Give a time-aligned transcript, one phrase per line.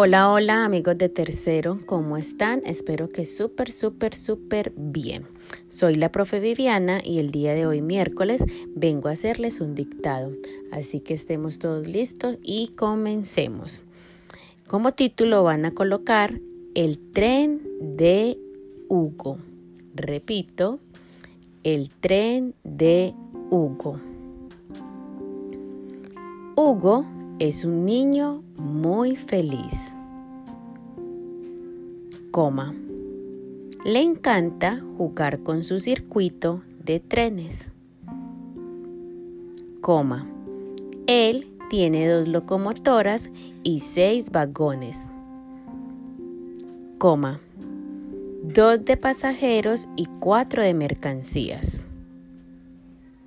[0.00, 2.62] Hola, hola amigos de tercero, ¿cómo están?
[2.64, 5.24] Espero que súper, súper, súper bien.
[5.66, 8.44] Soy la profe Viviana y el día de hoy miércoles
[8.76, 10.30] vengo a hacerles un dictado,
[10.70, 13.82] así que estemos todos listos y comencemos.
[14.68, 16.38] Como título van a colocar
[16.76, 18.38] El tren de
[18.88, 19.38] Hugo.
[19.96, 20.78] Repito,
[21.64, 23.14] El tren de
[23.50, 24.00] Hugo.
[26.54, 29.94] Hugo es un niño muy feliz.
[32.32, 32.74] Coma.
[33.84, 37.70] Le encanta jugar con su circuito de trenes.
[39.80, 40.26] Coma.
[41.06, 43.30] Él tiene dos locomotoras
[43.62, 45.06] y seis vagones.
[46.98, 47.40] Coma.
[48.42, 51.86] Dos de pasajeros y cuatro de mercancías.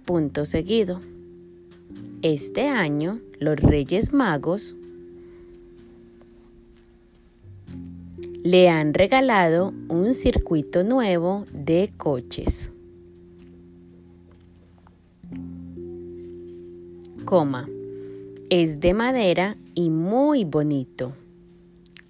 [0.04, 1.00] Punto seguido.
[2.24, 4.78] Este año los Reyes Magos
[8.44, 12.70] le han regalado un circuito nuevo de coches.
[17.26, 17.68] Coma.
[18.52, 21.14] Es de madera y muy bonito.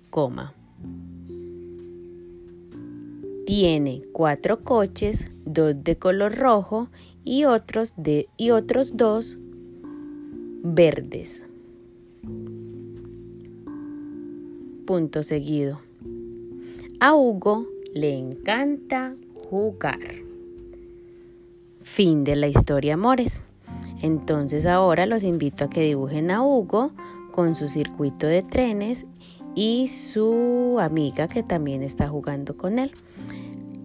[0.10, 0.54] Coma.
[3.46, 6.90] Tiene cuatro coches, dos de color rojo
[7.24, 9.38] y otros, de, y otros dos
[10.64, 11.44] verdes.
[14.86, 15.80] Punto seguido.
[17.00, 19.16] A Hugo le encanta
[19.50, 20.00] jugar.
[21.82, 23.42] Fin de la historia, amores.
[24.02, 26.92] Entonces ahora los invito a que dibujen a Hugo
[27.32, 29.06] con su circuito de trenes
[29.56, 32.92] y su amiga que también está jugando con él.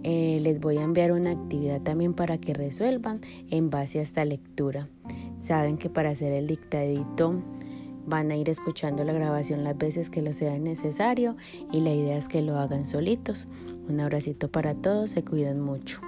[0.02, 4.24] Eh, les voy a enviar una actividad también para que resuelvan en base a esta
[4.24, 4.88] lectura.
[5.46, 7.40] Saben que para hacer el dictadito
[8.04, 11.36] van a ir escuchando la grabación las veces que lo sea necesario
[11.70, 13.46] y la idea es que lo hagan solitos.
[13.88, 16.00] Un abracito para todos, se cuidan mucho.